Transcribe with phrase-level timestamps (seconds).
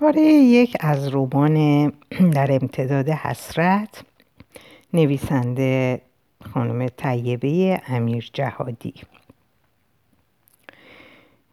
[0.00, 1.86] پاره یک از رمان
[2.32, 4.02] در امتداد حسرت
[4.92, 6.00] نویسنده
[6.52, 8.94] خانم طیبه امیر جهادی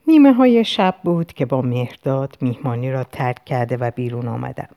[0.08, 4.70] نیمه های شب بود که با مهرداد میهمانی را ترک کرده و بیرون آمدم.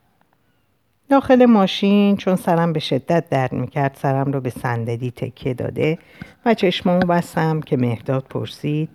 [1.08, 5.98] داخل ماشین چون سرم به شدت درد می‌کرد سرم را به صندلی تکیه داده
[6.44, 8.88] و چشمامو بستم که مهرداد پرسید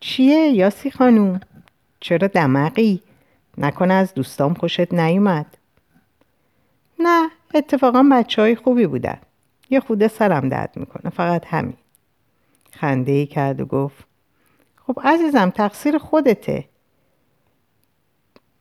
[0.00, 1.40] چیه یاسی خانوم؟
[2.00, 3.07] چرا دمقی؟
[3.58, 5.46] نکنه از دوستام خوشت نیومد؟
[6.98, 9.18] نه اتفاقا بچه های خوبی بودن.
[9.70, 11.76] یه خوده سرم درد می‌کنه فقط همین.
[12.72, 14.04] خنده ای کرد و گفت
[14.86, 16.64] خب عزیزم تقصیر خودته.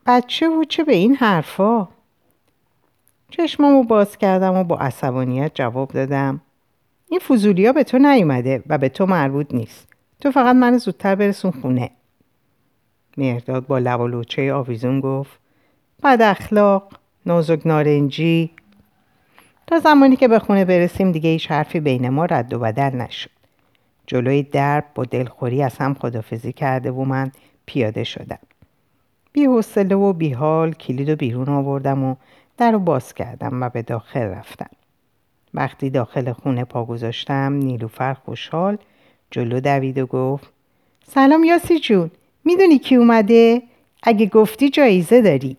[0.05, 1.87] بچه بود چه به این حرفا؟
[3.29, 6.41] چشمامو باز کردم و با عصبانیت جواب دادم
[7.09, 9.87] این فضولیا به تو نیومده و به تو مربوط نیست.
[10.21, 11.91] تو فقط من زودتر برسون خونه.
[13.17, 15.39] مهرداد با لب و لوچه آویزون گفت
[16.03, 16.93] بد اخلاق
[17.25, 18.51] نازک نارنجی.
[19.67, 23.29] تا زمانی که به خونه برسیم دیگه هیچ حرفی بین ما رد و بدل نشد.
[24.07, 27.31] جلوی درب با دلخوری از هم خدافزی کرده و من
[27.65, 28.39] پیاده شدم.
[29.31, 32.15] بی حوصله و بی حال کلید و بیرون آوردم و
[32.57, 34.69] در رو باز کردم و به داخل رفتم.
[35.53, 38.77] وقتی داخل خونه پا گذاشتم نیلوفر خوشحال
[39.31, 40.51] جلو دوید و گفت
[41.07, 42.11] سلام یاسی جون
[42.47, 43.61] می‌دونی کی اومده؟
[44.03, 45.57] اگه گفتی جایزه داری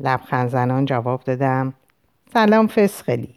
[0.00, 1.74] لبخند زنان جواب دادم
[2.32, 3.34] سلام فسخلی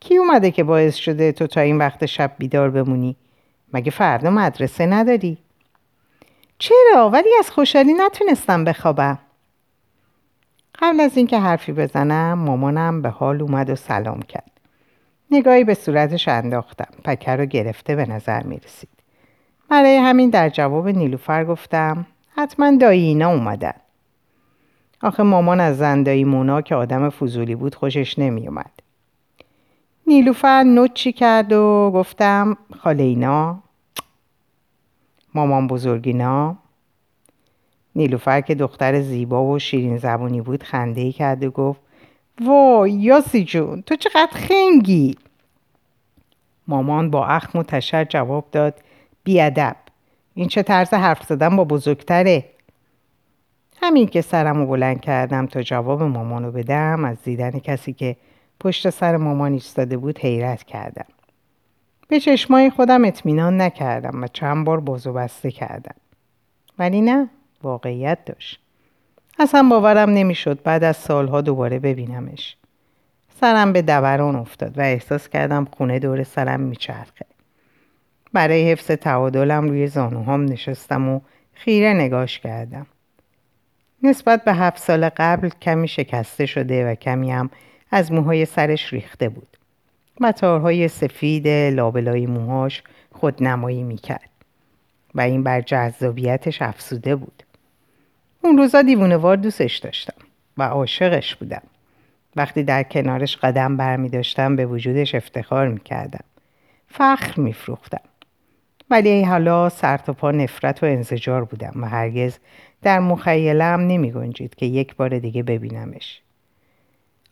[0.00, 3.16] کی اومده که باعث شده تو تا این وقت شب بیدار بمونی؟
[3.72, 5.38] مگه فردا مدرسه نداری؟
[6.58, 9.18] چرا؟ ولی از خوشحالی نتونستم بخوابم
[10.78, 14.50] قبل از اینکه حرفی بزنم مامانم به حال اومد و سلام کرد
[15.30, 18.97] نگاهی به صورتش انداختم پکر رو گرفته به نظر می رسید
[19.68, 23.74] برای همین در جواب نیلوفر گفتم حتما دایی اینا اومدن.
[25.02, 28.70] آخه مامان از زندایی مونا که آدم فضولی بود خوشش نمی اومد.
[30.06, 33.58] نیلوفر نوچی کرد و گفتم خاله اینا.
[35.34, 36.56] مامان بزرگینا
[37.96, 41.80] نیلوفر که دختر زیبا و شیرین زبونی بود خنده ای کرد و گفت
[42.40, 45.16] وای یاسی جون تو چقدر خنگی.
[46.68, 48.74] مامان با اخم و تشر جواب داد
[49.28, 49.76] بیادب.
[50.34, 52.44] این چه طرز حرف زدن با بزرگتره؟
[53.82, 58.16] همین که سرم رو بلند کردم تا جواب مامانو بدم از دیدن کسی که
[58.60, 61.04] پشت سر مامان ایستاده بود حیرت کردم.
[62.08, 65.94] به چشمای خودم اطمینان نکردم و چند بار بازو بسته کردم.
[66.78, 67.28] ولی نه
[67.62, 68.60] واقعیت داشت.
[69.38, 72.56] اصلا باورم نمی‌شد بعد از سالها دوباره ببینمش.
[73.40, 77.26] سرم به دوران افتاد و احساس کردم خونه دور سرم میچرخه.
[78.32, 81.20] برای حفظ تعادلم روی زانوهام نشستم و
[81.54, 82.86] خیره نگاش کردم
[84.02, 87.50] نسبت به هفت سال قبل کمی شکسته شده و کمی هم
[87.90, 89.56] از موهای سرش ریخته بود
[90.20, 94.30] و تارهای سفید لابلای موهاش خودنمایی می‌کرد
[95.14, 97.42] و این بر جذابیتش افسوده بود
[98.44, 100.26] اون روزا دیوونوار دوستش داشتم
[100.58, 101.62] و عاشقش بودم
[102.36, 106.24] وقتی در کنارش قدم برمی داشتم به وجودش افتخار می کردم.
[106.88, 108.07] فخر می فروختم.
[108.90, 112.38] ولی حالا سر تا پا نفرت و انزجار بودم و هرگز
[112.82, 116.20] در مخیلم نمی گنجید که یک بار دیگه ببینمش.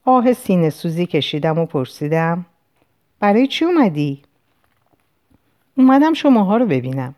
[0.05, 2.47] آه سینه سوزی کشیدم و پرسیدم
[3.21, 4.23] برای چی اومدی؟
[5.77, 7.15] اومدم شماها رو ببینم.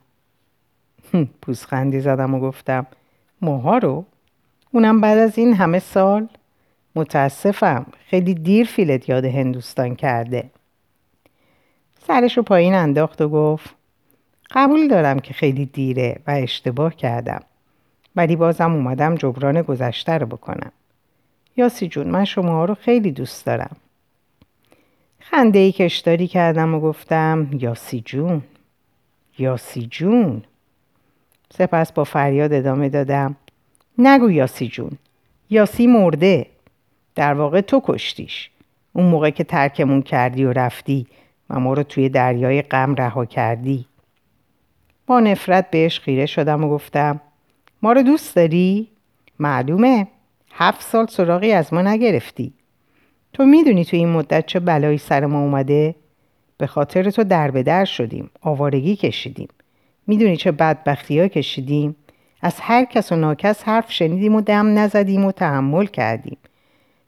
[1.42, 2.86] پوزخندی زدم و گفتم
[3.40, 4.04] ماها رو؟
[4.72, 6.28] اونم بعد از این همه سال؟
[6.94, 10.50] متاسفم خیلی دیر فیلت یاد هندوستان کرده
[12.06, 13.77] سرش رو پایین انداخت و گفت
[14.50, 17.40] قبول دارم که خیلی دیره و اشتباه کردم.
[18.16, 20.72] ولی بازم اومدم جبران گذشته رو بکنم.
[21.56, 23.76] یاسی جون من شما رو خیلی دوست دارم.
[25.20, 28.42] خنده ای کشداری کردم و گفتم یاسی جون
[29.38, 30.42] یاسی جون.
[31.50, 33.36] سپس با فریاد ادامه دادم
[33.98, 34.90] نگو یاسی جون
[35.50, 36.46] یاسی مرده.
[37.14, 38.50] در واقع تو کشتیش.
[38.92, 41.06] اون موقع که ترکمون کردی و رفتی
[41.50, 43.86] و ما رو توی دریای غم رها کردی.
[45.08, 47.20] با نفرت بهش خیره شدم و گفتم
[47.82, 48.88] ما رو دوست داری؟
[49.38, 50.06] معلومه
[50.52, 52.52] هفت سال سراغی از ما نگرفتی
[53.32, 55.94] تو می‌دونی تو این مدت چه بلایی سر ما اومده؟
[56.58, 59.48] به خاطر تو در به در شدیم آوارگی کشیدیم
[60.06, 61.96] می‌دونی چه بدبختی ها کشیدیم؟
[62.42, 66.38] از هر کس و ناکس حرف شنیدیم و دم نزدیم و تحمل کردیم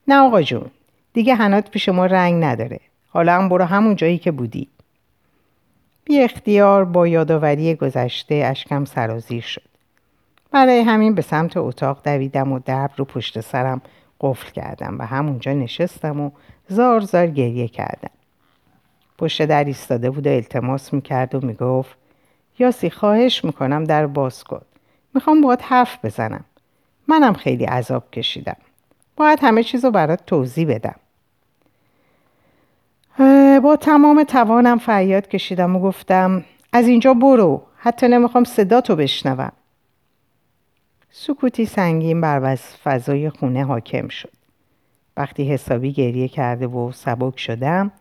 [0.08, 0.70] نه آقا جون
[1.12, 4.68] دیگه هنات پیش ما رنگ نداره حالا هم برو همون جایی که بودی
[6.10, 9.68] بی اختیار با یادآوری گذشته اشکم سرازیر شد
[10.50, 13.82] برای همین به سمت اتاق دویدم و درب رو پشت سرم
[14.20, 16.30] قفل کردم و همونجا نشستم و
[16.68, 18.10] زار زار گریه کردم.
[19.18, 21.98] پشت در ایستاده بود و التماس می‌کرد و می‌گفت
[22.58, 24.62] یاسی خواهش می‌کنم در باز کن.
[25.14, 26.44] می‌خوام باید حرف بزنم.
[27.08, 28.56] منم خیلی عذاب کشیدم.
[29.16, 30.96] باید همه چیز رو برات توضیح بدم.
[33.62, 39.52] با تمام توانم فریاد کشیدم و گفتم از اینجا برو حتی نمی‌خوام صدا تو بشنوم.
[41.10, 44.32] سکوتی سنگین بر فضای خونه حاکم شد.
[45.16, 47.92] وقتی حسابی گریه کرده و سبک شدم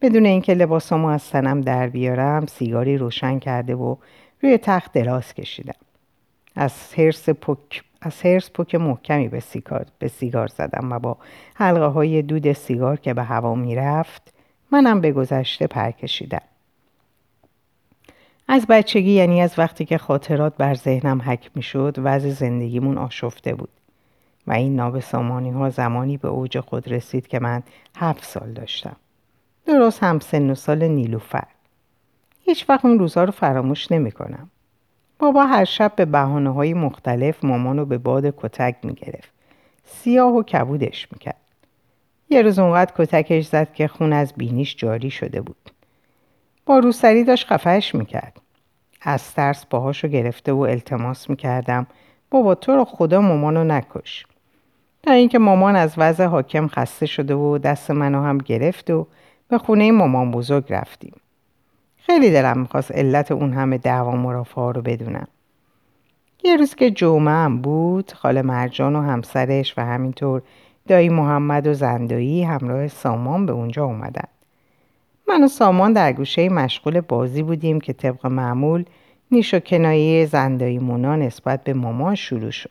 [0.00, 3.96] بدون اینکه لباسمو از تنم در بیارم سیگاری روشن کرده و
[4.42, 5.74] روی تخت دراز کشیدم.
[6.56, 11.16] از هرس پک از هرس پک محکمی به سیگار, به سیگار زدم و با
[11.54, 14.33] حلقه های دود سیگار که به هوا می‌رفت
[14.74, 16.42] منم به گذشته پر کشیدم
[18.48, 23.54] از بچگی یعنی از وقتی که خاطرات بر ذهنم حک می شد وضع زندگیمون آشفته
[23.54, 23.68] بود
[24.46, 27.62] و این نابسامانی ها زمانی به اوج خود رسید که من
[27.96, 28.96] هفت سال داشتم
[29.66, 31.46] درست هم سن و سال نیلوفر
[32.44, 34.50] هیچ وقت اون روزها رو فراموش نمی کنم.
[35.18, 39.32] بابا هر شب به بحانه های مختلف مامانو به باد کتک می گرفت.
[39.84, 41.43] سیاه و کبودش می کرد.
[42.34, 45.70] یه روز اونقدر کتکش زد که خون از بینیش جاری شده بود.
[46.66, 48.40] با روسری داشت خفهش می‌کرد.
[49.02, 51.86] از ترس باهاشو گرفته و التماس می‌کردم
[52.30, 54.26] بابا تو رو خدا مامانو نکش.
[55.02, 59.06] تا اینکه مامان از وضع حاکم خسته شده و دست منو هم گرفت و
[59.48, 61.14] به خونه مامان بزرگ رفتیم.
[61.96, 65.28] خیلی دلم می‌خواست علت اون همه دعوا مرافعه رو بدونم.
[66.44, 70.42] یه روز که جمعه بود خاله مرجان و همسرش و همینطور
[70.88, 74.28] دایی محمد و زندایی همراه سامان به اونجا اومدن.
[75.28, 78.84] من و سامان در گوشه مشغول بازی بودیم که طبق معمول
[79.30, 82.70] نیش و کنایه زندایی مونا نسبت به مامان شروع شد.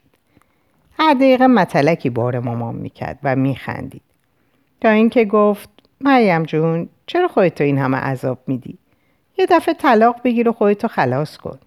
[1.00, 4.02] هر دقیقه متلکی بار مامان می‌کرد و میخندید.
[4.82, 5.70] تا اینکه گفت
[6.02, 8.78] مریم جون چرا خودتو این همه عذاب میدی؟
[9.38, 11.60] یه دفعه طلاق بگیر و خودتو خلاص کن.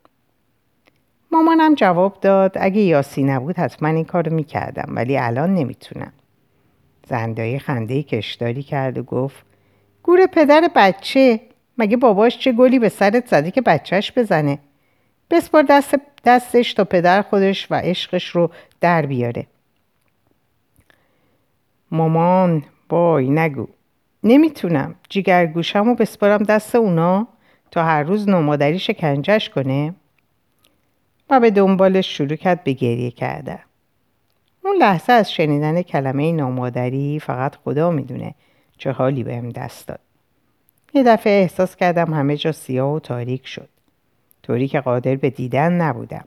[1.32, 6.12] مامانم جواب داد اگه یاسی نبود حتما این کارو می‌کردم ولی الان نمی‌تونم.
[7.08, 9.44] زندایی خنده کشداری کرد و گفت
[10.02, 11.40] گور پدر بچه
[11.78, 14.58] مگه باباش چه گلی به سرت زده که بچهش بزنه؟
[15.30, 15.94] بسپار دست
[16.24, 18.50] دستش تا پدر خودش و عشقش رو
[18.80, 19.46] در بیاره.
[21.90, 23.66] مامان بای نگو.
[24.24, 24.94] نمی‌تونم.
[25.08, 27.28] جیگر گوشم رو بسپارم دست اونا
[27.70, 29.94] تا هر روز نمادری شکنجش کنه.
[31.30, 33.58] و به دنبالش شروع کرد به گریه کرده
[34.66, 38.34] اون لحظه از شنیدن کلمه نامادری فقط خدا می‌دونه
[38.78, 40.00] چه حالی بهم دست داد.
[40.94, 43.68] یه دفعه احساس کردم همه جا سیاه و تاریک شد.
[44.42, 46.24] طوری که قادر به دیدن نبودم.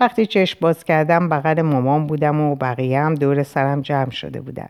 [0.00, 4.68] وقتی چشم باز کردم بغل مامان بودم و بقیه هم دور سرم جمع شده بودن.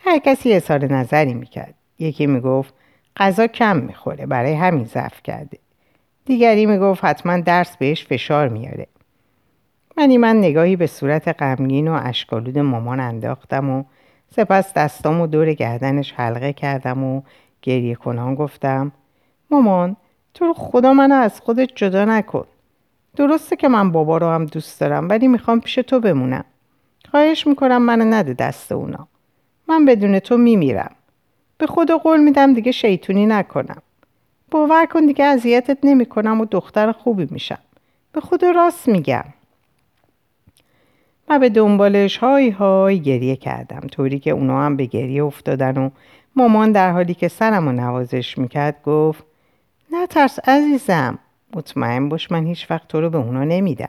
[0.00, 1.74] هر کسی اظهار نظری می‌کرد.
[1.98, 2.74] یکی می‌گفت
[3.16, 5.58] غذا کم می‌خوره برای همین ضعف کرده.
[6.24, 8.86] دیگری می‌گفت حتما درس بهش فشار میاره.
[9.96, 13.84] منی من نگاهی به صورت غمگین و اشکالود مامان انداختم و
[14.36, 17.22] سپس دستام و دور گردنش حلقه کردم و
[17.62, 18.92] گریه کنان گفتم
[19.50, 19.96] مامان
[20.34, 22.44] تو رو خدا منو از خودت جدا نکن.
[23.16, 26.44] درسته که من بابا رو هم دوست دارم ولی می‌خوام پیش تو بمونم.
[27.10, 29.08] خواهش می‌کنم منو نده دست اونا.
[29.68, 30.90] من بدون تو میمیرم.
[31.58, 33.82] به خدا قول میدم دیگه شیطونی نکنم.
[34.50, 37.58] باور کن دیگه اذیتت نمی‌کنم و دختر خوبی میشم.
[38.12, 39.24] به خدا راست میگم.
[41.28, 45.90] و به دنبالش های های گریه کردم طوری که اونا هم به گریه افتادن و
[46.36, 49.24] مامان در حالی که سرم نوازش می‌کرد گفت
[49.92, 51.18] نه ترس عزیزم
[51.54, 53.88] مطمئن باش من هیچ وقت تو رو به اونا نمیدم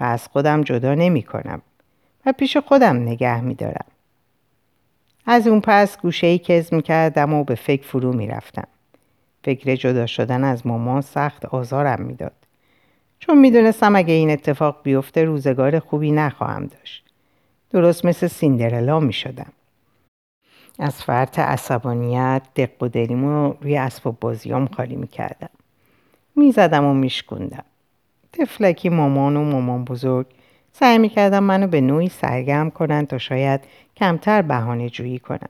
[0.00, 1.62] و از خودم جدا نمی کنم
[2.26, 3.86] و پیش خودم نگه میدارم.
[5.26, 8.68] از اون پس گوشه ای کز می‌کردم و به فکر فرو می‌رفتم.
[9.44, 12.32] فکر جدا شدن از مامان سخت آزارم می‌داد.
[13.18, 17.04] چون می‌دونستم اگه این اتفاق بیفته روزگار خوبی نخواهم داشت.
[17.70, 19.52] درست مثل سیندرلا می‌شدم.
[20.78, 25.50] از فرط عصبانیت دق و دلیمو روی اسباب بازیام خالی می‌کردم
[26.36, 27.64] می‌زدم و میشکوندم
[28.32, 30.26] تفلکی مامان و مامان بزرگ
[30.72, 33.60] سعی می‌کردم منو به نوعی سرگرم کنن تا شاید
[33.96, 35.48] کمتر بهانه جویی کنم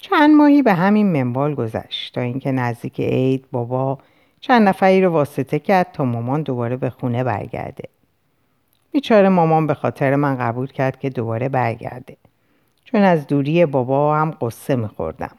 [0.00, 3.98] چند ماهی به همین منوال گذشت تا اینکه نزدیک عید بابا
[4.42, 7.88] چند نفری رو واسطه کرد تا مامان دوباره به خونه برگرده
[8.92, 12.16] بیچاره مامان به خاطر من قبول کرد که دوباره برگرده
[12.84, 15.30] چون از دوری بابا هم قصه میخوردم.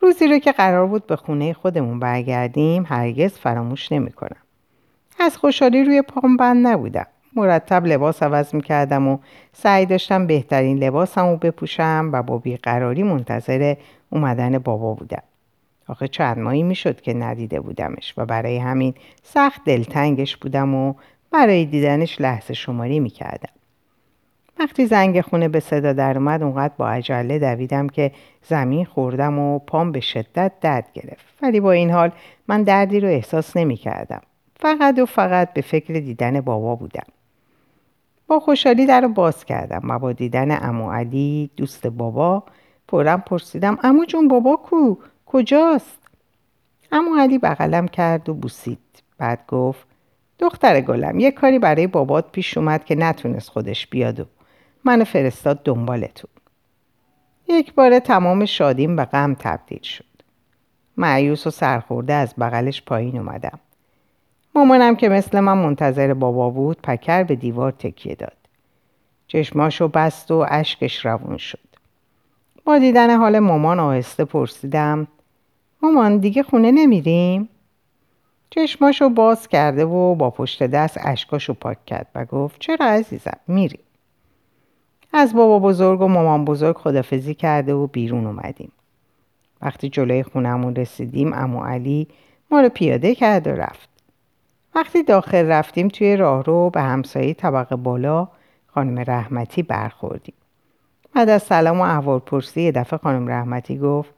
[0.00, 4.42] روزی رو که قرار بود به خونه خودمون برگردیم هرگز فراموش نمی‌کنم.
[5.20, 9.18] از خوشحالی روی پام بند نبودم مرتب لباس عوض می‌کردم و
[9.52, 13.74] سعی داشتم بهترین لباسم رو بپوشم و با بیقراری منتظر
[14.10, 15.22] اومدن بابا بودم
[15.90, 20.94] آخه چند ماهی می‌شد که ندیده بودمش و برای همین سخت دلتنگش بودم و
[21.30, 23.52] برای دیدنش لحظه شماری می‌کردم.
[24.58, 29.58] وقتی زنگ خونه به صدا در اومد اونقدر با عجله دویدم که زمین خوردم و
[29.58, 31.26] پام به شدت درد گرفت.
[31.42, 32.10] ولی با این حال
[32.48, 34.20] من دردی رو احساس نمی کردم.
[34.60, 37.06] فقط و فقط به فکر دیدن بابا بودم.
[38.26, 42.42] با خوشحالی در رو باز کردم و با دیدن امو علی دوست بابا
[42.88, 44.94] پرم پرسیدم امو جون بابا کو؟
[45.32, 45.98] کجاست؟
[46.92, 48.78] امو علی بغلم کرد و بوسید.
[49.18, 49.86] بعد گفت
[50.38, 54.24] دختر گلم یه کاری برای بابات پیش اومد که نتونست خودش بیاد و
[54.84, 56.30] منو فرستاد دنبالتون.
[57.48, 60.04] یک بار تمام شادیم به غم تبدیل شد.
[60.96, 63.58] معیوس و سرخورده از بغلش پایین اومدم.
[64.54, 68.36] مامانم که مثل من منتظر بابا بود پکر به دیوار تکیه داد.
[69.26, 71.58] چشماشو بست و اشکش روون شد.
[72.64, 75.08] با دیدن حال مامان آهسته پرسیدم
[75.82, 77.48] مامان دیگه خونه نمیریم؟
[78.50, 83.80] چشماشو باز کرده و با پشت دست اشکاشو پاک کرد و گفت چرا عزیزم؟ میریم
[85.12, 88.72] از بابا بزرگ و مامان بزرگ خدافزی کرده و بیرون اومدیم.
[89.62, 92.08] وقتی جلوی خونمون رسیدیم امو علی
[92.50, 93.88] ما رو پیاده کرد و رفت.
[94.74, 98.28] وقتی داخل رفتیم توی راهرو به همسایه طبقه بالا
[98.66, 100.34] خانم رحمتی برخوردیم.
[101.14, 104.14] بعد از سلام و احوال پرسی یه دفعه خانم رحمتی گفت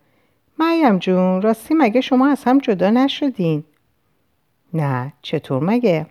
[0.63, 3.65] مریم جون راستی مگه شما از هم جدا نشدین؟
[4.75, 6.07] نه چطور مگه؟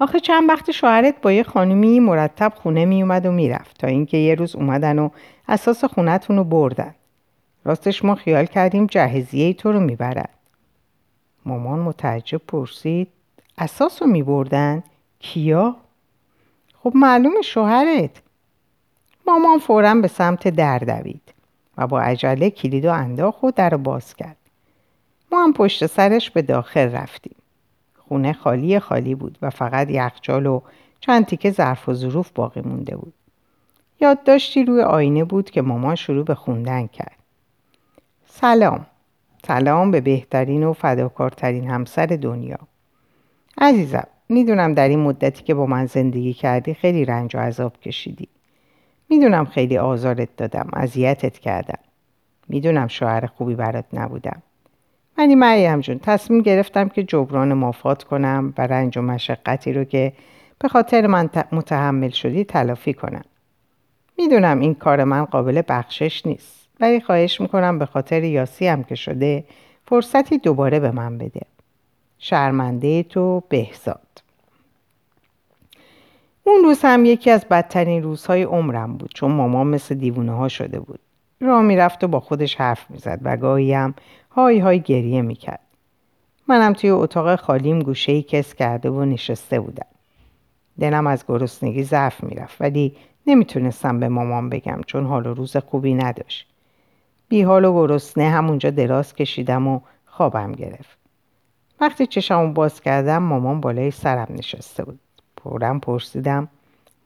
[0.00, 4.16] آخه چند وقت شوهرت با یه خانمی مرتب خونه می اومد و می‌رفت تا اینکه
[4.16, 5.08] یه روز اومدن و
[5.48, 6.94] اساس خونتون رو بردن
[7.64, 10.28] راستش ما خیال کردیم جهزیه تو رو می‌برن
[11.44, 13.08] مامان متعجب پرسید
[13.58, 14.82] اساس رو میبردن؟
[15.18, 15.76] کیا؟
[16.82, 18.22] خب معلوم شوهرت
[19.26, 21.35] مامان فورا به سمت در دوید
[21.76, 24.36] و با عجله کلید و انداخت و در باز کرد.
[25.32, 27.36] ما هم پشت سرش به داخل رفتیم.
[28.08, 30.60] خونه خالی خالی بود و فقط یخچال و
[31.00, 33.14] چند تیکه ظرف و ظروف باقی مونده بود.
[34.00, 37.16] یادداشتی روی آینه بود که مامان شروع به خوندن کرد.
[38.26, 38.86] سلام.
[39.46, 42.58] سلام به بهترین و فداکارترین همسر دنیا.
[43.58, 48.28] عزیزم می‌دونم در این مدتی که با من زندگی کردی خیلی رنج و عذاب کشیدی.
[49.08, 51.78] می‌دونم خیلی آزارت دادم اذیتت کردم.
[52.48, 54.42] می‌دونم شوهر خوبی برات نبودم.
[55.18, 60.12] ولی مریم جون تصمیم گرفتم که جبران مافات کنم و رنج و مشقتی رو که
[60.58, 63.24] به خاطر من متحمل شدی تلافی کنم.
[64.18, 68.94] می‌دونم این کار من قابل بخشش نیست ولی خواهش می‌کنم به خاطر یاسی هم که
[68.94, 69.44] شده
[69.84, 71.40] فرصتی دوباره به من بده.
[72.18, 74.22] شرمنده تو بهزاد.
[76.46, 80.80] اون روز هم یکی از بدترین روزهای عمرم بود چون مامان مثل دیوونه ها شده
[80.80, 81.00] بود.
[81.40, 83.94] راه می‌رفت و با خودش حرف می‌زد و گاهی هم
[84.30, 85.60] های های گریه می‌کرد.
[86.48, 89.86] منم توی اتاق خالیم گوشه ای کس کرده و نشسته بودم.
[90.80, 95.94] دلم از گرسنگی ضعف می‌رفت ولی نمی‌تونستم به مامان بگم چون حال و روز خوبی
[95.94, 96.46] نداشت.
[97.28, 100.98] بی حال و گرسنه همونجا دراز کشیدم و خوابم گرفت.
[101.80, 105.00] وقتی چشمو باز کردم مامان بالای سرم نشسته بود.
[105.46, 106.48] فورا پرسیدم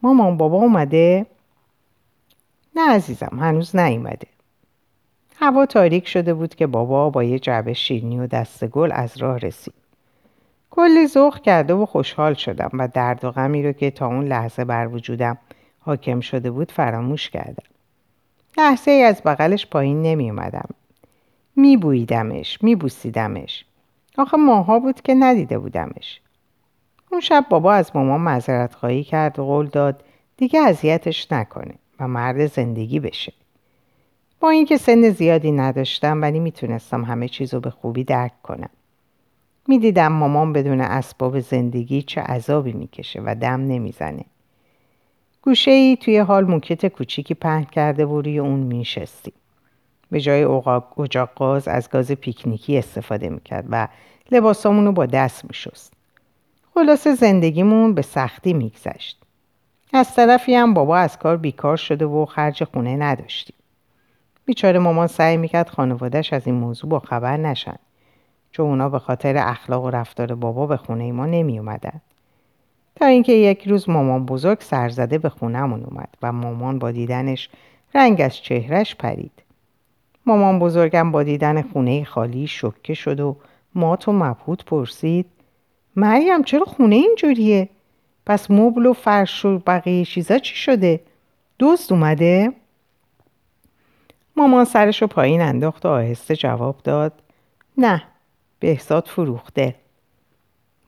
[0.01, 1.25] مامان بابا اومده؟
[2.75, 4.27] نه عزیزم هنوز نیومده.
[5.35, 9.37] هوا تاریک شده بود که بابا با یه جعبه شیرنی و دست گل از راه
[9.37, 9.73] رسید.
[10.69, 14.65] کلی ذوق کرده و خوشحال شدم و درد و غمی رو که تا اون لحظه
[14.65, 15.37] بر وجودم
[15.79, 17.63] حاکم شده بود فراموش کردم.
[18.57, 20.69] لحظه ای از بغلش پایین نمی اومدم
[21.55, 23.65] می بویدمش می بوسیدمش
[24.17, 26.21] آخه ماها بود که ندیده بودمش.
[27.11, 30.03] اون شب بابا از مامان معذرت خواهی کرد و قول داد
[30.37, 33.33] دیگه اذیتش نکنه و مرد زندگی بشه.
[34.39, 38.69] با اینکه سن زیادی نداشتم ولی می‌تونستم همه چیز رو به خوبی درک کنم.
[39.67, 44.25] می‌دیدم مامان بدون اسباب زندگی چه عذابی می‌کشه و دم نمی‌زنه.
[45.41, 49.33] گوشه ای توی حال موکت کوچیکی پهن کرده و روی اون میشستیم
[50.11, 50.43] به جای
[50.97, 53.87] اجاق گاز از گاز پیکنیکی استفاده می‌کرد و
[54.31, 55.93] لباسامون با دست میشست.
[56.73, 59.21] خلاص زندگیمون به سختی میگذشت
[59.93, 63.55] از طرفی هم بابا از کار بیکار شده و خرج خونه نداشتیم
[64.45, 67.75] بیچاره مامان سعی می‌کرد خانوادهش از این موضوع با خبر نشن
[68.51, 72.01] چون اونا به خاطر اخلاق و رفتار بابا به خونه ما نمی اومدن.
[72.95, 77.49] تا اینکه یک روز مامان بزرگ سرزده به خونهمون اومد و مامان با دیدنش
[77.95, 79.43] رنگ از چهرش پرید.
[80.25, 83.35] مامان بزرگم با دیدن خونه خالی شکه شد و
[83.75, 85.25] مات و مبهوت پرسید
[85.95, 87.69] مریم چرا خونه اینجوریه؟
[88.25, 90.99] پس مبل و فرش و بقیه چیزا چی شده؟
[91.59, 92.53] دوست اومده؟
[94.35, 97.13] مامان سرش رو پایین انداخت و آهسته جواب داد
[97.77, 98.03] نه
[98.59, 99.75] بهزاد فروخته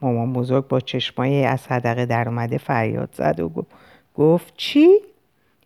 [0.01, 3.65] مامان بزرگ با چشمای از حدقه در اومده فریاد زد و
[4.15, 4.87] گفت چی؟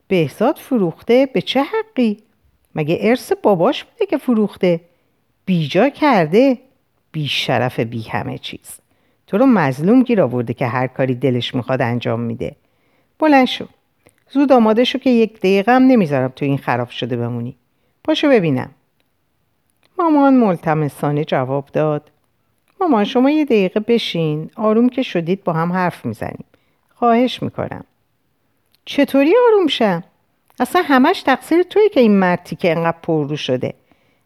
[0.07, 2.17] بهزاد فروخته؟ به چه حقی؟
[2.75, 4.81] مگه ارث باباش بوده که فروخته؟
[5.45, 6.57] بیجا کرده؟
[7.11, 8.79] بی شرف بی همه چیز
[9.27, 12.55] تو رو مظلوم گیر آورده که هر کاری دلش می‌خواد انجام میده.
[13.19, 13.65] بلند شو.
[14.29, 17.55] زود آماده شو که یک دقیقه هم نمی‌ذارم تو این خراب شده بمونی.
[18.03, 18.69] پاشو ببینم.
[19.97, 22.11] مامان ملتمسانه جواب داد.
[22.81, 24.51] مامان شما یه دقیقه بشین.
[24.55, 26.45] آروم که شدید با هم حرف می‌زنیم.
[26.95, 27.83] خواهش می‌کنم.
[28.85, 30.03] چطوری آروم شم؟
[30.59, 33.73] اصلا همش تقصیر توی که این مرتی که انقدر پررو شده.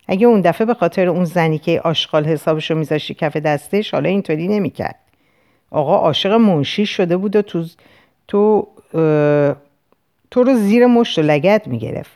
[0.07, 4.47] اگه اون دفعه به خاطر اون زنی که آشغال حسابشو میذاشتی کف دستش حالا اینطوری
[4.47, 4.99] نمی‌کرد.
[5.71, 7.65] آقا عاشق منشی شده بود و تو
[8.27, 8.67] تو
[10.31, 12.11] تو رو زیر مشت و لگت می‌گرفت.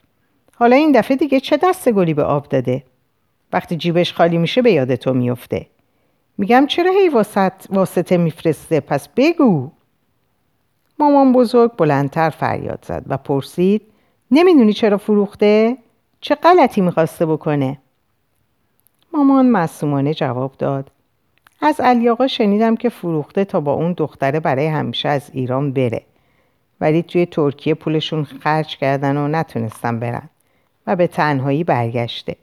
[0.55, 2.83] حالا این دفعه دیگه چه دست گلی به آب داده؟
[3.53, 5.67] وقتی جیبش خالی میشه به یاد تو میفته
[6.37, 7.09] میگم چرا هی
[7.69, 9.71] واسطه میفرسته؟ پس بگو.
[10.99, 13.81] مامان بزرگ بلندتر فریاد زد و پرسید
[14.31, 15.77] نمی‌دونی چرا فروخته؟
[16.25, 17.77] چه غلطی می‌خواسته بکنه؟
[19.13, 20.91] مامان مسومانه جواب داد.
[21.61, 26.01] از علی آقا شنیدم که فروخته تا با اون دختره برای همیشه از ایران بره.
[26.81, 30.29] ولی توی ترکیه پولشون خرج کردن و نتونستن برن
[30.87, 32.35] و به تنهایی برگشته.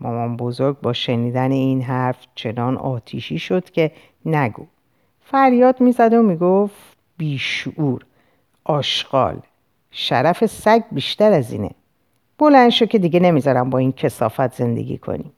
[0.00, 3.92] مامان بزرگ با شنیدن این حرف چنان آتیشی شد که
[4.26, 4.66] نگو.
[5.20, 8.04] فریاد می‌زد و می‌گفت بیشعور
[8.64, 9.40] آشغال.
[9.90, 11.70] شرف سگ بیشتر از اینه.
[12.42, 15.32] بلند شو که دیگه نمی‌ذارم با این کسافت زندگی کنیم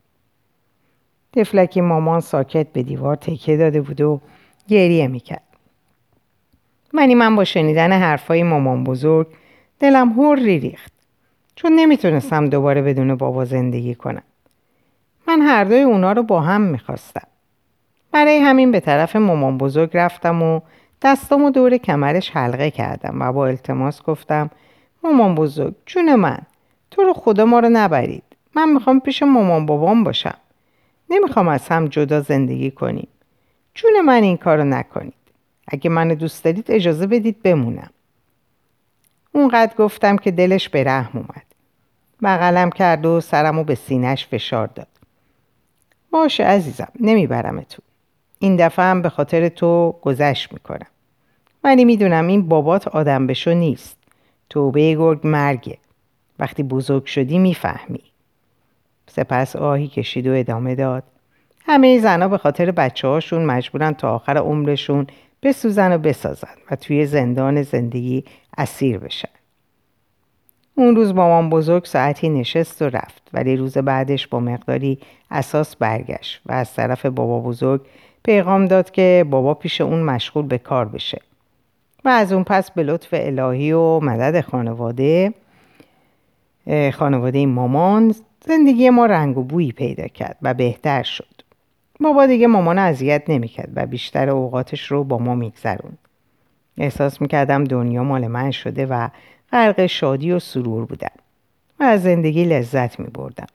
[1.32, 4.20] تفلکی مامان ساکت به دیوار تکیه داده بود و
[4.68, 5.42] گریه می‌کرد.
[6.92, 9.26] منی من با شنیدن حرفای مامان بزرگ
[9.80, 10.92] دلم هر ریخت
[11.54, 14.23] چون نمی‌تونستم دوباره بدون بابا زندگی کنم.
[15.28, 17.26] من هر دوی اونا رو با هم می‌خواستم.
[18.12, 20.60] برای همین به طرف مامان بزرگ رفتم و
[21.02, 24.50] دستامو دور کمرش حلقه کردم و با التماس گفتم
[25.02, 26.38] مامان بزرگ جون من.
[26.95, 28.23] تو رو خدا ما رو نبرید.
[28.57, 30.37] من می‌خوام پیش مامان بابام باشم.
[31.11, 33.09] نمی‌خوام از هم جدا زندگی کنیم.
[33.75, 35.15] جون من این کارو نکنید.
[35.69, 37.91] اگه منو دوست دارید اجازه بدید بمونم.
[39.33, 41.45] اونقدر گفتم که دلش به رحم اومد.
[42.23, 44.89] بغلم کرد و سرمو به سینش فشار داد.
[46.11, 47.83] باشه عزیزم نمی‌برم تو
[48.39, 50.87] این دفعه هم به خاطر تو گذشت می‌کنم.
[51.65, 53.97] ولی می‌دونم این بابات آدم بشو نیست.
[54.50, 55.78] توبه گرگ مرگه.
[56.38, 58.02] وقتی بزرگ شدی می‌فهمی.
[59.06, 61.02] سپس آهی کشید و ادامه داد.
[61.66, 65.06] همه زنها به خاطر بچه هاشون مجبورن تا آخر عمرشون
[65.42, 68.25] بسوزن و بسازن و توی زندان زندگی
[68.58, 69.28] اسیر بشن.
[70.75, 74.99] اون روز مامان بزرگ ساعتی نشست و رفت ولی روز بعدش با مقداری
[75.30, 77.80] اساس برگشت و از طرف بابا بزرگ
[78.25, 81.20] پیغام داد که بابا پیش اون مشغول به کار بشه
[82.04, 85.34] و از اون پس به لطف الهی و مدد خانواده
[86.92, 88.14] خانواده مامان
[88.46, 91.34] زندگی ما رنگ و بویی پیدا کرد و بهتر شد.
[92.00, 95.98] بابا دیگه مامان اذیت نمی‌کرد و بیشتر اوقاتش رو با ما میگذروند.
[96.78, 99.08] احساس می‌کردم دنیا مال من شده و
[99.52, 101.10] غرق شادی و سرور بودم
[101.80, 103.46] و از زندگی لذت میبردم.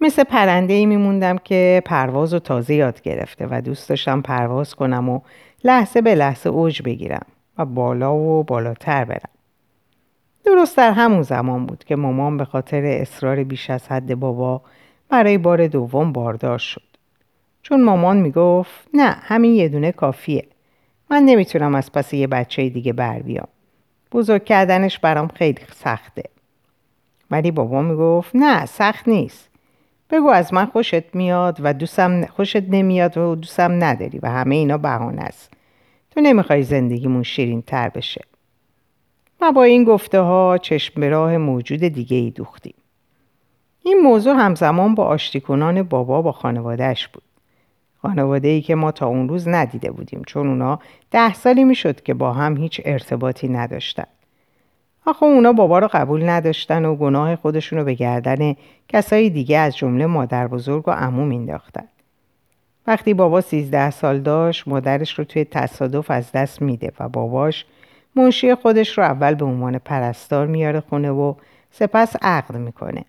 [0.00, 5.08] مثل پرنده ای میموندم که پرواز و تازه یاد گرفته و دوست داشتم پرواز کنم
[5.08, 5.20] و
[5.64, 7.26] لحظه به لحظه اوج بگیرم
[7.58, 9.33] و بالا و بالاتر برم.
[10.44, 14.62] درست در همون زمان بود که مامان به خاطر اصرار بیش از حد بابا
[15.08, 16.82] برای بار دوم باردار شد.
[17.62, 20.46] چون مامان می‌گفت نه همین یه دونه کافیه.
[21.10, 23.48] من نمی‌تونم از پس یه بچه دیگه بر بیام.
[24.12, 26.22] بزرگ کردنش برام خیلی سخته.
[27.30, 29.48] ولی بابا می‌گفت نه سخت نیست.
[30.10, 34.78] بگو از من خوشت میاد و دوستم خوشت نمیاد و دوستم نداری و همه اینا
[34.78, 35.52] بهانه است.
[36.10, 38.20] تو نمی‌خوای زندگیمون شیرین تر بشه.
[39.40, 42.74] و با این گفته ها چشم به راه موجود دیگه ای دوختیم.
[43.82, 47.22] این موضوع همزمان با آشتیکنان بابا با خانوادهش بود.
[48.02, 50.78] خانواده ای که ما تا اون روز ندیده بودیم چون اونا
[51.10, 54.06] ده سالی می‌شد که با هم هیچ ارتباطی نداشتن.
[55.06, 58.54] آخه اونا بابا رو قبول نداشتن و گناه خودشون رو به گردن
[58.88, 61.84] کسایی دیگه از جمله مادر بزرگ و عمو مینداختن
[62.86, 67.66] وقتی بابا سیزده سال داشت مادرش رو توی تصادف از دست میده و باباش
[68.16, 71.34] منشی خودش رو اول به عنوان پرستار میاره خونه و
[71.70, 73.04] سپس عقد می‌کنه.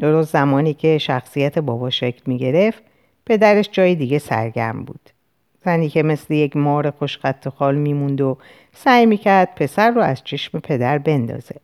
[0.00, 2.82] درست زمانی که شخصیت بابا شکل می‌گرفت
[3.26, 5.10] پدرش جای دیگه سرگرم بود.
[5.64, 8.38] زنی که مثل یک مار خوشخط و خال میموند و
[8.74, 11.56] سعی می‌کرد پسر رو از چشم پدر بندازه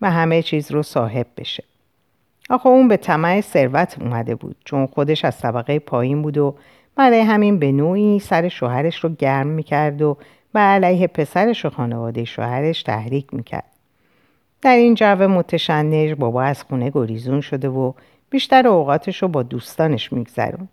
[0.00, 1.64] و همه چیز رو صاحب بشه.
[2.50, 6.56] آخه اون به طمع ثروت اومده بود چون خودش از طبقه پایین بود و
[6.96, 10.16] برای همین به نوعی سر شوهرش رو گرم می‌کرد و
[10.52, 13.64] به علیه پسرش و خانواده شوهرش تحریک می‌کرد.
[14.62, 17.92] در این جو متشنج بابا از خونه گریزون شده و
[18.30, 20.68] بیشتر اوقاتش رو با دوستانش میگذروند.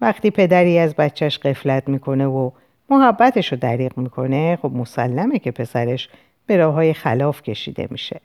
[0.00, 2.50] وقتی پدری از بچهش قفلت می‌کنه و
[2.90, 6.08] محبتش رو دریغ می‌کنه خب مسلمه که پسرش
[6.46, 8.20] به راه های خلاف کشیده میشه.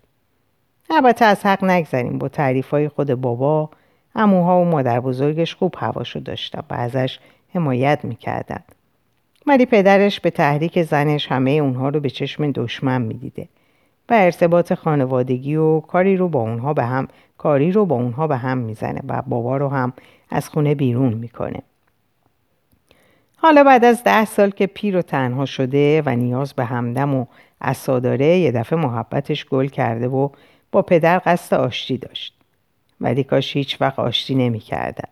[0.90, 3.70] البته از حق نگذریم با تعریف های خود بابا
[4.16, 7.20] اموها و مادر بزرگش خوب هواشو داشتن و ازش
[7.54, 8.64] حمایت می‌کردن.
[9.50, 13.48] ولی پدرش به تحریک زنش همه اونها رو به چشم دشمن می‌دیده
[14.10, 17.08] و ارتباط خانوادگی و کاری رو با اونها به هم
[17.38, 19.94] کاری رو با اونها به هم می‌زنه و بابا رو هم
[20.30, 21.62] از خونه بیرون می‌کنه.
[23.38, 27.26] حالا بعد از ده سال که پیر و تنها شده و نیاز به همدم و
[27.62, 30.30] عصا یه دفعه محبتش گل کرده و
[30.72, 32.36] با پدر قصد آشتی داشت.
[33.02, 35.10] ولی کاش هیچ وقت آشتی نمی‌کردن.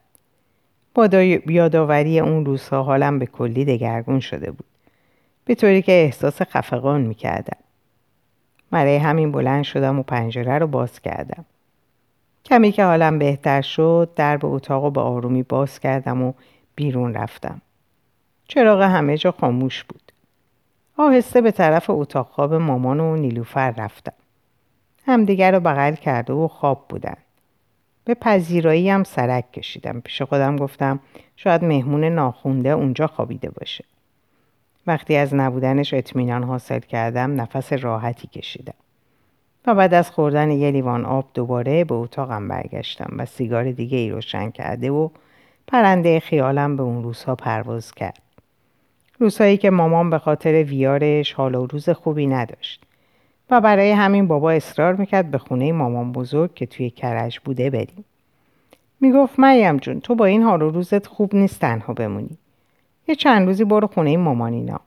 [0.98, 4.66] با یادآوری اون روزها حالم به کلی دگرگون شده بود.
[5.46, 7.58] به طوری که احساس خفقان می‌کردم.
[8.72, 11.46] برای همین بلند شدم و پنجره رو باز کردم.
[12.46, 16.34] کمی که حالم بهتر شد در به اتاق به آرومی باز کردم و
[16.76, 17.62] بیرون رفتم.
[18.48, 20.12] چراغ همه جا خاموش بود.
[20.98, 24.14] آهسته به طرف اتاق خواب مامان و نیلوفر رفتم.
[25.06, 27.18] همدیگر رو بغل کرده و خواب بودن.
[28.08, 30.02] به پذیرایی هم سرک کشیدم.
[30.02, 31.00] پیش خودم گفتم
[31.36, 33.86] شاید مهمون ناخونده اونجا خوابیده باشه.
[34.88, 38.74] وقتی از نبودنش اطمینان حاصل کردم نفس راحتی کشیدم.
[39.66, 44.10] و بعد از خوردن یه لیوان آب دوباره به اتاقم برگشتم و سیگار دیگه ای
[44.10, 45.10] روشن کرده و
[45.68, 48.22] پرنده خیالم به اون روزها پرواز کرد.
[49.20, 52.87] روزهایی که مامان به خاطر ویارش حال و روز خوبی نداشت.
[53.50, 58.06] و برای همین بابا اصرار می‌کرد به خونه مامان بزرگ که توی کرج بوده بریم.
[59.02, 62.38] می‌گفت مریم جون تو با این حال و روزت خوب نیست تنها بمونی.
[63.08, 64.80] یه چند روزی برو خونه مامانینا.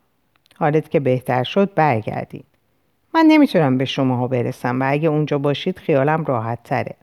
[0.58, 2.44] حالت که بهتر شد برگردیم.
[3.14, 6.94] من نمی‌تونم به شماها برسم و اگه اونجا باشید خیالم راحت تره.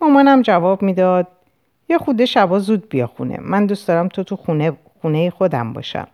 [0.00, 1.26] مامانم جواب می‌داد
[1.88, 3.38] یا خوده شبا زود بیا خونه.
[3.40, 6.08] من دوست دارم تو تو خونه, خونه خودم باشم.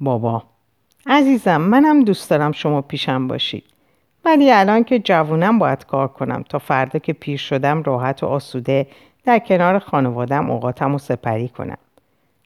[0.00, 0.42] بابا
[1.06, 3.64] عزیزم منم دوست دارم شما پیشم باشید.
[4.24, 8.86] ولی الان که جوونم باید کار کنم تا فردا که پیر شدم راحت و آسوده
[9.24, 11.78] در کنار خانوادم اوقاتم رو سپری کنم.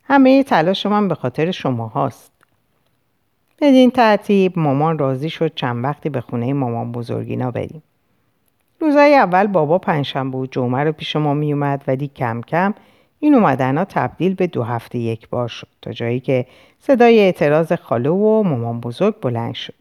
[0.04, 2.32] همه تلاش من به خاطر شما هاست.
[3.60, 7.82] بدین ترتیب مامان راضی شد چند وقتی به خونه مامان بزرگینا بریم.
[8.80, 12.74] روزای اول بابا پنجشنبه و جمعه رو پیش ما می اومد ولی کم کم
[13.18, 16.46] این اومدن ها تبدیل به دو هفته یک بار شد تا جایی که
[16.78, 19.74] صدای اعتراض خاله و مامان بزرگ بلند شد.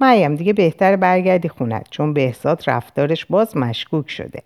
[0.00, 4.42] مریم دیگه بهتر برگردی خونت چون بهزاد رفتارش باز مشکوک شده.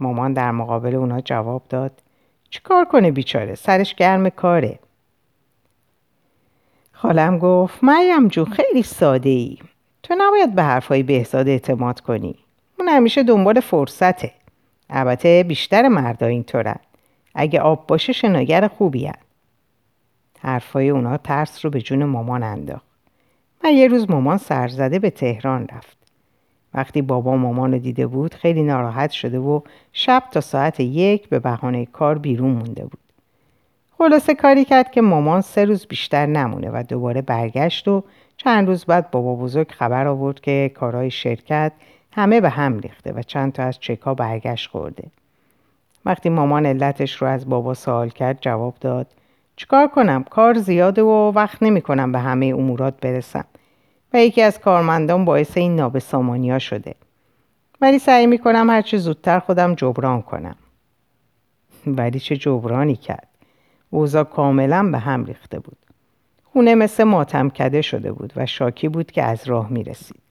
[0.00, 1.92] مامان در مقابل اونا جواب داد
[2.50, 4.78] چیکار کنه بیچاره سرش گرم کاره.
[6.92, 9.58] خالم گفت مریم جون خیلی ساده ای.
[10.02, 12.34] تو نباید به حرفای بهزاد اعتماد کنی.
[12.78, 14.32] اون همیشه دنبال فرصته.
[14.92, 16.76] البته بیشتر مردا اینطورن.
[17.34, 19.14] اگه آب باشه شناگر خوبی هن.
[20.40, 22.86] حرفای اونا ترس رو به جون مامان انداخت.
[23.64, 25.96] و یه روز مامان سرزده به تهران رفت.
[26.74, 29.60] وقتی بابا مامان رو دیده بود خیلی ناراحت شده و
[29.92, 32.98] شب تا ساعت یک به بهانه کار بیرون مونده بود.
[33.98, 38.04] خلاصه کاری کرد که مامان سه روز بیشتر نمونه و دوباره برگشت و
[38.36, 41.72] چند روز بعد بابا بزرگ خبر آورد که کارهای شرکت
[42.12, 45.04] همه به هم ریخته و چند تا از چکا برگشت خورده.
[46.04, 49.06] وقتی مامان علتش رو از بابا سوال کرد جواب داد
[49.56, 53.44] چیکار کنم کار زیاده و وقت نمی کنم به همه امورات برسم
[54.12, 56.94] و یکی از کارمندان باعث این نابسامانی شده
[57.80, 60.56] ولی سعی می کنم هرچی زودتر خودم جبران کنم
[61.86, 63.28] ولی چه جبرانی کرد
[63.90, 65.76] اوضاع کاملا به هم ریخته بود.
[66.44, 70.21] خونه مثل ماتم کده شده بود و شاکی بود که از راه می رسید.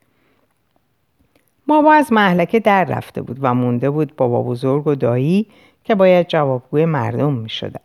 [1.68, 5.48] بابا از محلکه در رفته بود و مونده بود بابا بزرگ و دایی
[5.84, 7.82] که باید جوابگوی مردم می شدن.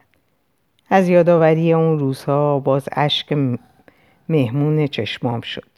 [0.90, 3.38] از یادآوری اون روزها باز اشک
[4.28, 5.68] مهمون چشمام شد.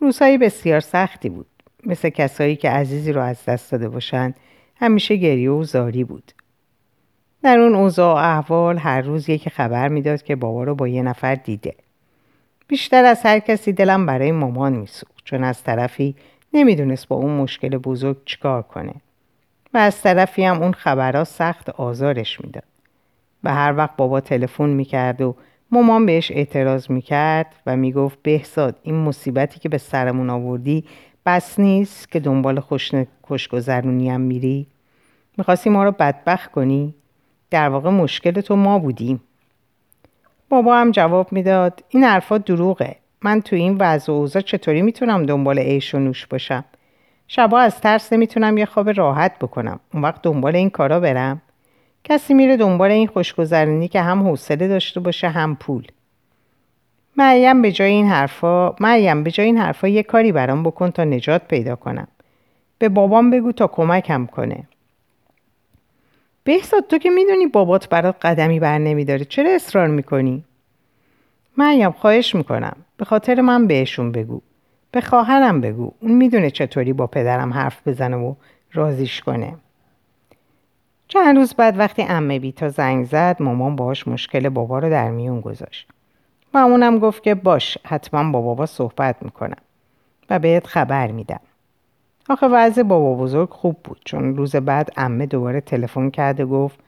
[0.00, 1.46] روزهای بسیار سختی بود.
[1.86, 4.34] مثل کسایی که عزیزی رو از دست داده باشند
[4.76, 6.32] همیشه گریه و زاری بود.
[7.42, 11.02] در اون اوضاع و احوال هر روز یکی خبر می‌داد که بابا رو با یه
[11.02, 11.74] نفر دیده.
[12.68, 16.16] بیشتر از هر کسی دلم برای مامان میسوخت چون از طرفی
[16.52, 18.94] نمی‌دونست با اون مشکل بزرگ چیکار کنه.
[19.74, 22.64] و از طرفی هم اون خبرها سخت آزارش می‌داد.
[23.44, 25.34] و هر وقت بابا تلفن می‌کرد و
[25.70, 30.84] مامان بهش اعتراض می‌کرد و می‌گفت بهزاد این مصیبتی که به سرمون آوردی
[31.26, 32.62] بس نیست که دنبال
[33.22, 34.66] خوشگذرونی هم میری؟
[35.36, 36.94] می‌خواستی ما رو بدبخت کنی؟
[37.50, 39.20] در واقع مشکل تو ما بودیم.
[40.48, 42.96] بابا هم جواب می‌داد این حرفا دروغه.
[43.22, 46.64] من تو این وضع و اوضاع چطوری می‌تونم دنبال عیش و نوش باشم؟
[47.28, 49.80] شبا از ترس نمی‌تونم یه خواب راحت بکنم.
[49.94, 51.42] اون وقت دنبال این کارا برم.
[52.04, 55.86] کسی میره دنبال این خوشگذرونی که هم حوصله داشته باشه هم پول.
[57.16, 61.04] مریم به جای این حرفا مریم به جای این حرفا یه کاری برام بکن تا
[61.04, 62.08] نجات پیدا کنم.
[62.78, 64.64] به بابام بگو تا کمکم کنه.
[66.44, 69.24] بهزاد تو که می‌دونی بابات برات قدمی بر نمیداره.
[69.24, 70.44] چرا اصرار می‌کنی؟
[71.58, 72.76] مریم خواهش می‌کنم.
[72.96, 74.40] به خاطر من بهشون بگو.
[74.92, 75.92] به خواهرم بگو.
[76.00, 78.34] اون می‌دونه چطوری با پدرم حرف بزنه و
[78.72, 79.54] رازیش کنه.
[81.08, 85.40] چند روز بعد وقتی امه بیتا زنگ زد مامان باهاش مشکل بابا رو در میون
[85.40, 85.88] گذاشت.
[86.54, 89.62] و اونم گفت که باش حتما با بابا صحبت می‌کنم
[90.30, 91.40] و بهت خبر میدم.
[92.28, 96.78] آخه وضع بابا بزرگ خوب بود چون روز بعد امه دوباره تلفن کرده گفت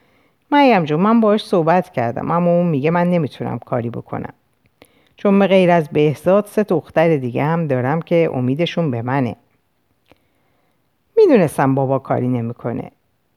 [0.50, 4.32] مریم جون من باهاش صحبت کردم اما اون میگه من نمی‌تونم کاری بکنم.
[5.20, 9.36] چون به غیر از بهزاد سه دختر دیگه هم دارم که امیدشون به منه.
[11.16, 12.90] می‌دونستم بابا کاری نمی‌کنه.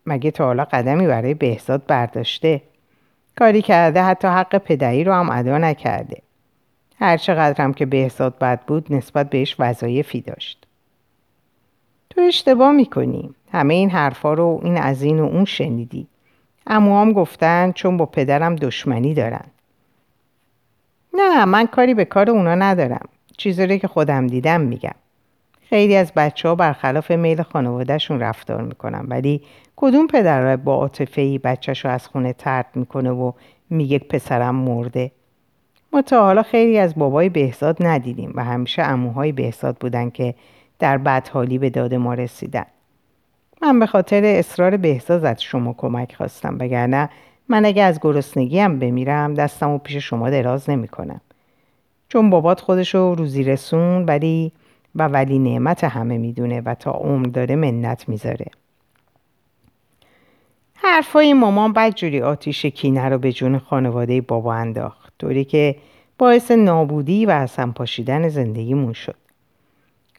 [0.05, 2.61] مگه تا حالا قدمی برای بهزاد برداشته؟
[3.39, 6.21] کاری کرده حتی حق پدری رو هم ادا نکرده.
[6.99, 10.67] هر چقدرم که بهزاد بد بود نسبت بهش وظایفی داشت.
[12.09, 13.35] تو اشتباه می‌کنی.
[13.51, 16.07] همه این حرفا رو این از این و اون شنیدی.
[16.67, 19.45] امو هم گفتن چون با پدرم دشمنی دارن.
[21.13, 23.09] نه من کاری به کار اونا ندارم.
[23.37, 24.95] چیزی که خودم دیدم میگم.
[25.61, 29.41] خیلی از بچه ها برخلاف میل خانوادهشون رفتار می‌کنن ولی
[29.75, 33.31] کدوم پدر با عاطفه ای بچهش رو از خونه ترد می‌کنه و
[33.69, 35.11] میگه پسرم مرده؟
[35.93, 40.35] ما تا حالا خیلی از بابای بهزاد ندیدیم و همیشه اموهای بهزاد بودن که
[40.79, 42.65] در بدحالی به داد ما رسیدن.
[43.61, 47.09] من به خاطر اصرار بهزاد از شما کمک خواستم وگرنه
[47.49, 51.21] من اگه از گرسنگی هم بمیرم دستم و پیش شما دراز نمی‌کنم.
[52.09, 54.51] چون بابات خودشو روزی رسون ولی
[54.95, 58.45] و ولی نعمت همه می‌دونه و تا عمر داره منت می‌ذاره.
[60.75, 65.13] حرفای مامان بدجوری آتیش کینه رو به جون خانواده بابا انداخت.
[65.19, 65.75] طوری که
[66.17, 69.15] باعث نابودی و اصلا پاشیدن زندگیمون شد.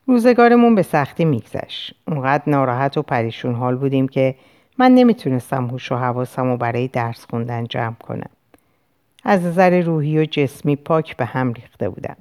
[0.07, 1.95] روزگارمون به سختی میگذشت.
[2.09, 4.35] اونقدر ناراحت و پریشون حال بودیم که
[4.79, 8.31] من نمی‌تونستم هوش و حواسم رو برای درس خوندن جمع کنم.
[9.25, 12.17] از نظر روحی و جسمی پاک به هم ریخته بودم.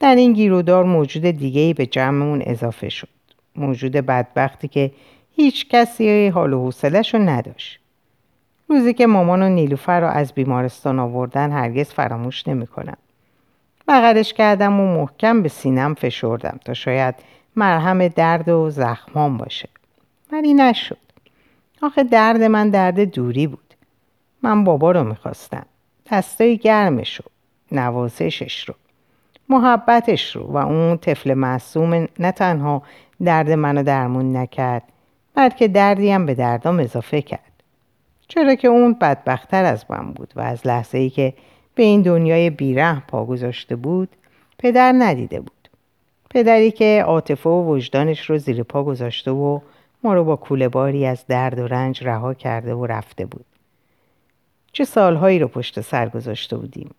[0.00, 3.08] در این گیرودار موجود دیگه ای به جمعمون اضافه شد.
[3.56, 4.92] موجود بدبختی که
[5.36, 7.80] هیچ کسی حال و حوصلش رو نداشت.
[8.68, 12.96] روزی که مامان و نیلوفر رو از بیمارستان آوردن هرگز فراموش نمی‌کنم.
[13.88, 17.14] بغلش کردم و محکم به سینم فشردم تا شاید
[17.56, 19.68] مرهم درد و زخمام باشه.
[20.32, 21.07] ولی نشد.
[21.82, 23.74] آخه درد من درد دوری بود.
[24.42, 25.66] من بابا رو می‌خواستم.
[26.12, 27.24] دستای گرمش رو
[27.72, 28.74] نوازشش رو
[29.48, 32.82] محبتش رو و اون طفل معصوم نه تنها
[33.24, 34.82] درد منو درمون نکرد
[35.34, 37.62] بلکه دردی هم به دردام اضافه کرد.
[38.28, 41.34] چرا که اون بدبختتر از من بود و از لحظه ای که
[41.74, 44.08] به این دنیای بیره پا گذاشته بود
[44.58, 45.68] پدر ندیده بود.
[46.30, 49.60] پدری که عاطفه و وجدانش رو زیر پا گذاشته و
[50.04, 53.44] ما رو با کوله باری از درد و رنج رها کرده و رفته بود.
[54.72, 56.90] چه سالهایی رو پشت سر گذاشته بودیم؟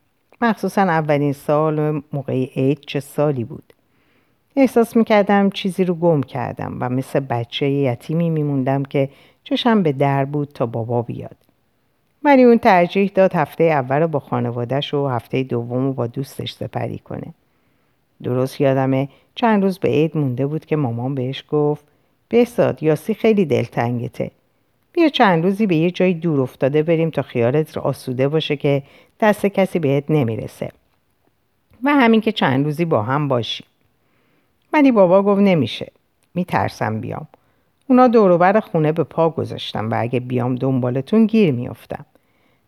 [0.42, 3.74] مخصوصا اولین سال موقع عید چه سالی بود؟
[4.56, 9.10] احساس می‌کردم چیزی رو گم کردم و مثل بچه یتیمی میموندم که
[9.44, 11.36] چشم به در بود تا بابا بیاد.
[12.24, 16.54] ولی اون ترجیح داد هفته اول رو با خانوادهش و هفته دوم رو با دوستش
[16.54, 17.34] سپری کنه.
[18.24, 21.84] درست یادمه چند روز به عید مونده بود که مامان بهش گفت
[22.32, 24.32] بساد یاسی خیلی دلتنگته.
[24.94, 28.84] بیا چند روزی به یه جای دور افتاده بریم تا خیالت آسوده باشه که
[29.20, 30.72] دست کسی بهت نمی‌رسه.
[31.84, 33.64] و همین که چند روزی با هم باشی
[34.74, 35.92] ولی بابا گفت نمیشه.
[36.36, 37.28] میترسم بیام.
[37.88, 42.06] اونا دوروبر خونه به پا گذاشتم و اگه بیام دنبالتون گیر میافتم.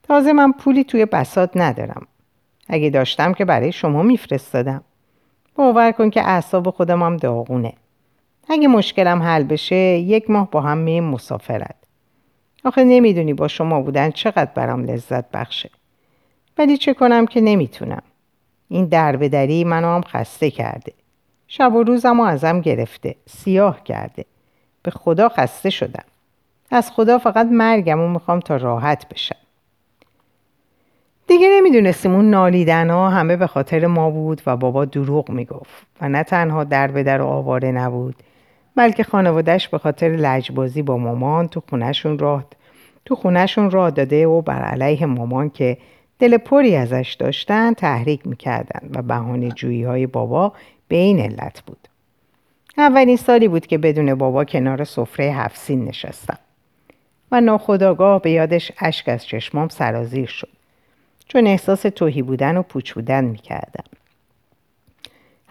[0.04, 2.08] تازه من پولی توی بسات ندارم.
[2.67, 4.84] اگه داشتم که برای شما میفرستادم.
[5.56, 7.74] باور کن که اعصاب خودم هم داغونه.
[8.49, 11.75] اگه مشکلم حل بشه یک ماه با هم میم مسافرت.
[12.65, 15.69] آخه نمی‌دونی با شما بودن چقدر برام لذت بخشه.
[16.58, 18.01] ولی چه کنم که نمی‌تونم.
[18.69, 20.93] این دربدری منو هم خسته کرده.
[21.47, 24.25] شب و روزم ازم گرفته سیاه کرده.
[24.84, 26.04] به خدا خسته شدم.
[26.71, 29.36] از خدا فقط مرگم و می‌خوام تا راحت بشم.
[31.27, 36.10] دیگه نمی‌دونستیم اون نالیدن ها همه به خاطر ما بود و بابا دروغ می‌گفت و
[36.10, 38.15] نه تنها در به در و آواره نبود.
[38.75, 42.45] بلکه خانوادهش به خاطر لجبازی با مامان تو خونشون راه
[43.05, 45.77] تو خونشون راه داده و بر علیه مامان که
[46.19, 50.53] دل پری ازش داشتن تحریک می‌کردن و بهانه جویی های بابا
[50.88, 51.88] به این علت بود.
[52.77, 56.39] اولین سالی بود که بدون بابا کنار سفره هفسین نشستم.
[57.31, 60.49] و ناخداگاه به یادش اشک از چشمام سرازیر شد.
[61.27, 63.84] چون احساس توهی بودن و پوچ بودن می‌کردم.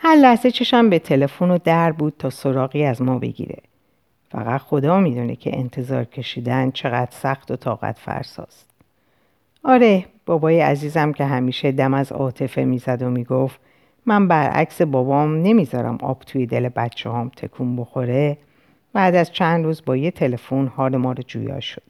[0.03, 3.57] هر لحظه چشم به تلفن و در بود تا سراغی از ما بگیره.
[4.31, 8.71] فقط خدا می‌دونه که انتظار کشیدن چقدر سخت و طاقت فرساست.
[9.65, 13.61] آره بابای عزیزم که همیشه دم از عاطفه می‌زد و می‌گفت
[14.07, 18.39] من برعکس بابام نمی‌ذارم آب توی دل بچه هم تکون بخوره.
[18.93, 21.83] بعد از چند روز با یه تلفن حال ما رو جویا شد.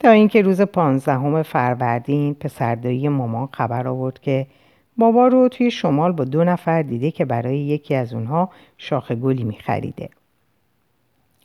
[0.00, 4.46] تا اینکه روز پانزدهم فروردین پسردایی مامان خبر آورد که
[4.96, 9.44] بابا رو توی شمال با دو نفر دیده که برای یکی از اونها شاخ گلی
[9.44, 10.08] میخریده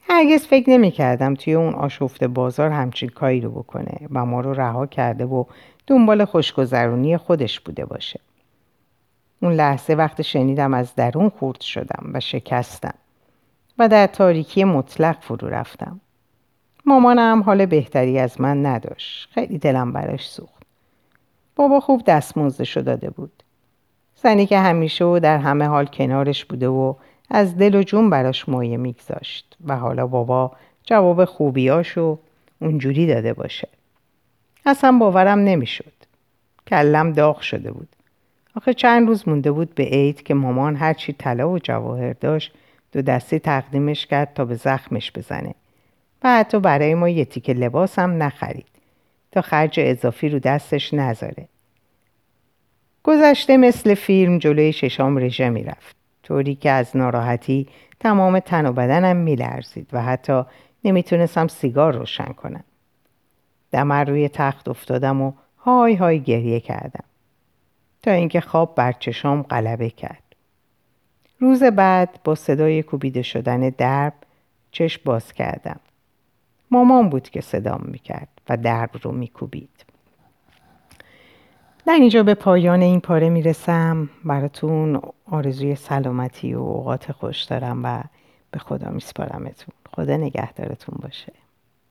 [0.01, 4.53] هرگز فکر نمی کردم توی اون آشفته بازار همچین کاری رو بکنه و ما رو
[4.53, 5.43] رها کرده و
[5.87, 8.19] دنبال خوشگذرونی خودش بوده باشه.
[9.41, 12.93] اون لحظه وقت شنیدم از درون خورد شدم و شکستم
[13.79, 15.99] و در تاریکی مطلق فرو رفتم.
[16.85, 19.29] مامانم حال بهتری از من نداشت.
[19.31, 20.63] خیلی دلم براش سوخت.
[21.55, 23.38] بابا خوب دستمزدشو داده بود.
[24.23, 26.93] زنی که همیشه و در همه حال کنارش بوده و
[27.29, 30.51] از دل و جون براش مایه میگذاشت و حالا بابا
[30.83, 32.19] جواب خوبیاشو
[32.61, 33.67] اونجوری داده باشه.
[34.65, 35.93] اصلا باورم نمی‌شد.
[36.67, 37.87] کلم داغ شده بود.
[38.55, 42.51] آخه چند روز مونده بود به عید که مامان هرچی طلا و جواهر داشت
[42.91, 45.55] دو دستی تقدیمش کرد تا به زخمش بزنه
[46.23, 48.65] و حتی برای ما یه تیکه لباس هم نخرید
[49.31, 51.47] تا خرج اضافی رو دستش نذاره
[53.03, 55.95] گذشته مثل فیلم جلوی ششام رژه می‌رفت.
[56.23, 57.67] طوری که از ناراحتی
[57.99, 60.43] تمام تن و بدنم میلرزید و حتی
[60.83, 62.63] نمی‌تونستم سیگار روشن کنم.
[63.71, 67.03] دمر روی تخت افتادم و های های گریه کردم.
[68.03, 70.23] تا اینکه خواب بر چشام غلبه کرد.
[71.39, 74.13] روز بعد با صدای کوبیده شدن درب
[74.71, 75.79] چشم باز کردم.
[76.71, 79.85] مامان بود که صدام می‌کرد و درب رو میکوبید.
[81.89, 84.09] در اینجا به پایان این پاره می‌رسم.
[84.25, 88.03] براتون آرزوی سلامتی و اوقات خوش دارم و
[88.51, 89.73] به خدا میسپارمتون.
[89.95, 91.33] خدا نگهدارتون باشه.